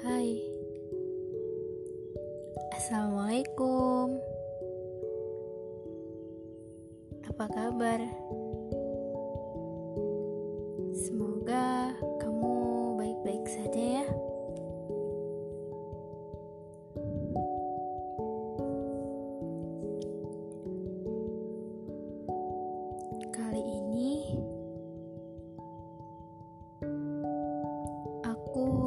Hai 0.00 0.40
Assalamualaikum 2.72 4.16
Apa 7.28 7.44
kabar? 7.52 8.00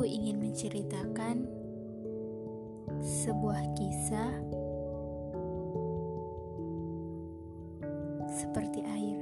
Ingin 0.05 0.37
menceritakan 0.39 1.47
sebuah 3.01 3.63
kisah 3.73 4.31
seperti 8.29 8.85
air. 8.85 9.21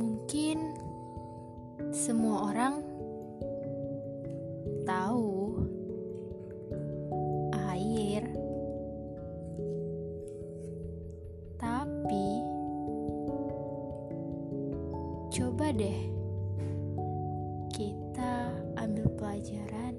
Mungkin 0.00 0.58
semua 1.92 2.50
orang 2.54 2.74
tahu 4.88 5.43
coba 15.34 15.74
deh 15.74 15.98
kita 17.74 18.54
ambil 18.78 19.10
pelajaran 19.18 19.98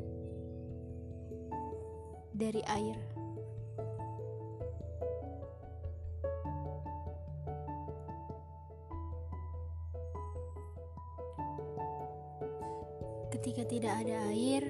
dari 2.31 2.64
air. 2.72 2.95
Ketika 13.36 13.67
tidak 13.67 14.08
ada 14.08 14.31
air, 14.31 14.63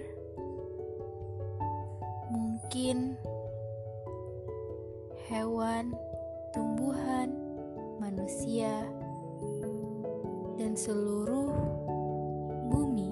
mungkin 2.33 3.13
hewan, 5.29 5.93
tumbuhan, 6.57 7.37
manusia, 8.01 8.89
seluruh 10.75 11.55
bumi 12.67 13.07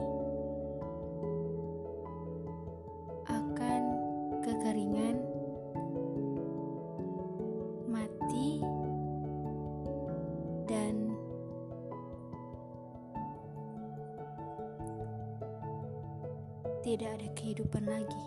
akan 3.24 3.82
kekeringan, 4.44 5.24
mati, 7.88 8.60
dan 10.68 11.16
tidak 16.84 17.16
ada 17.16 17.28
kehidupan 17.32 17.88
lagi. 17.88 18.26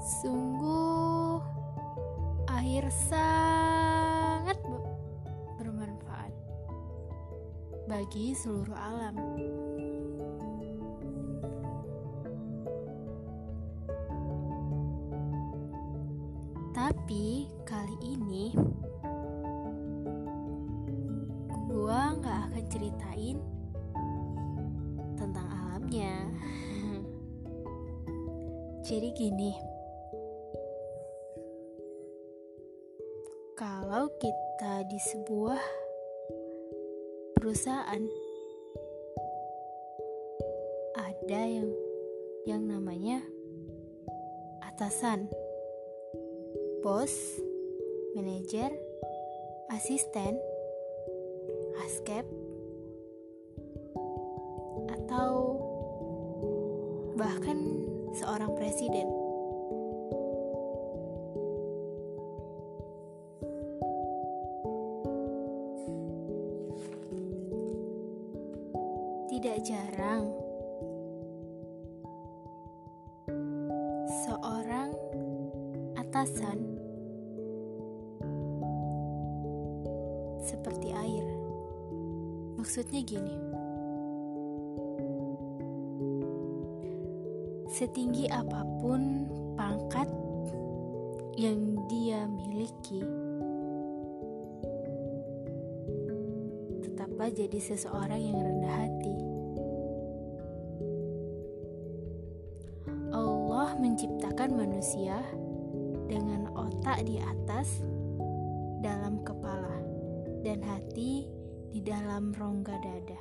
Sungguh, 0.00 0.91
air 2.62 2.86
sangat 3.10 4.54
be- 4.62 4.86
bermanfaat 5.58 6.30
bagi 7.90 8.38
seluruh 8.38 8.78
alam. 8.78 9.18
Tapi 16.70 17.50
kali 17.66 17.98
ini 17.98 18.54
gua 21.66 22.14
nggak 22.14 22.40
akan 22.46 22.64
ceritain 22.70 23.42
tentang 25.18 25.50
alamnya. 25.50 26.14
Jadi 28.86 29.08
gini, 29.18 29.71
kalau 33.92 34.08
kita 34.16 34.88
di 34.88 34.96
sebuah 34.96 35.60
perusahaan 37.36 38.00
ada 40.96 41.42
yang 41.44 41.68
yang 42.48 42.64
namanya 42.64 43.20
atasan, 44.64 45.28
bos, 46.80 47.12
manajer, 48.16 48.72
asisten, 49.68 50.40
askep, 51.84 52.24
atau 54.88 55.60
bahkan 57.12 57.60
seorang 58.16 58.56
presiden. 58.56 59.21
Tidak 69.32 69.58
jarang 69.64 70.28
seorang 74.28 74.92
atasan 75.96 76.60
seperti 80.44 80.92
air. 80.92 81.24
Maksudnya 82.60 83.00
gini. 83.00 83.36
Setinggi 87.72 88.28
apa 88.28 88.68
pun 88.84 89.32
pangkat 89.56 90.12
yang 91.40 91.80
dia 91.88 92.28
miliki, 92.28 93.00
tetaplah 96.84 97.32
jadi 97.32 97.56
seseorang 97.56 98.20
yang 98.20 98.36
rendah 98.36 98.76
hati. 98.76 99.11
Menciptakan 103.92 104.56
manusia 104.56 105.20
dengan 106.08 106.48
otak 106.56 107.04
di 107.04 107.20
atas 107.20 107.84
dalam 108.80 109.20
kepala 109.20 109.84
dan 110.40 110.64
hati 110.64 111.28
di 111.68 111.80
dalam 111.84 112.32
rongga 112.32 112.72
dada. 112.80 113.20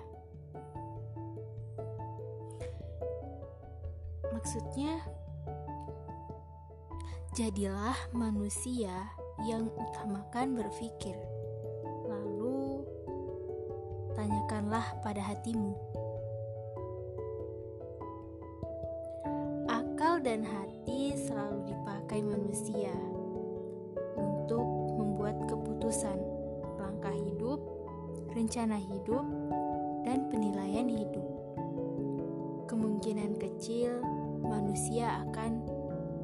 Maksudnya, 4.32 4.96
jadilah 7.36 8.00
manusia 8.16 9.12
yang 9.44 9.68
utamakan 9.76 10.56
berpikir, 10.56 11.20
lalu 12.08 12.88
tanyakanlah 14.16 14.88
pada 15.04 15.20
hatimu. 15.20 15.76
Dan 20.22 20.46
hati 20.46 21.18
selalu 21.18 21.74
dipakai 21.74 22.22
manusia 22.22 22.94
untuk 24.22 24.62
membuat 24.94 25.34
keputusan, 25.50 26.14
langkah 26.78 27.10
hidup, 27.10 27.58
rencana 28.38 28.78
hidup, 28.78 29.26
dan 30.06 30.30
penilaian 30.30 30.86
hidup. 30.86 31.26
Kemungkinan 32.70 33.42
kecil 33.42 33.98
manusia 34.46 35.26
akan 35.26 35.66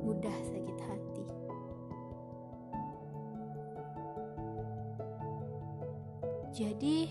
mudah 0.05 0.37
sakit 0.45 0.77
hati. 0.77 1.25
Jadi, 6.53 7.09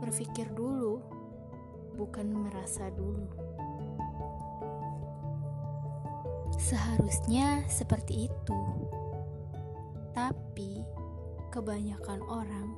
berpikir 0.00 0.48
dulu, 0.56 1.04
bukan 2.00 2.32
merasa 2.32 2.88
dulu. 2.96 3.28
Seharusnya 6.56 7.62
seperti 7.68 8.32
itu, 8.32 8.60
tapi 10.16 10.82
kebanyakan 11.52 12.20
orang 12.26 12.68